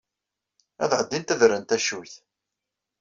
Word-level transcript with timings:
Ad 0.83 0.91
ɛeddint 0.99 1.33
ad 1.33 1.41
rrent 1.49 1.69
tacuyt. 1.69 2.13